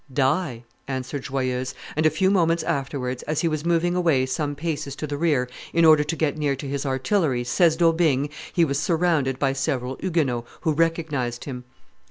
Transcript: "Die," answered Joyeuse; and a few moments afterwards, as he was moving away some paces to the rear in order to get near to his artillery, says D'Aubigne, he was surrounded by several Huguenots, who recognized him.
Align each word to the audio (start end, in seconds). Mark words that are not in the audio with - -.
"Die," 0.11 0.63
answered 0.87 1.25
Joyeuse; 1.25 1.75
and 1.95 2.07
a 2.07 2.09
few 2.09 2.31
moments 2.31 2.63
afterwards, 2.63 3.21
as 3.27 3.41
he 3.41 3.47
was 3.47 3.63
moving 3.63 3.95
away 3.95 4.25
some 4.25 4.55
paces 4.55 4.95
to 4.95 5.05
the 5.05 5.15
rear 5.15 5.47
in 5.73 5.85
order 5.85 6.03
to 6.03 6.15
get 6.15 6.39
near 6.39 6.55
to 6.55 6.67
his 6.67 6.87
artillery, 6.87 7.43
says 7.43 7.75
D'Aubigne, 7.77 8.27
he 8.51 8.65
was 8.65 8.79
surrounded 8.79 9.37
by 9.37 9.53
several 9.53 9.97
Huguenots, 10.01 10.47
who 10.61 10.73
recognized 10.73 11.43
him. 11.45 11.65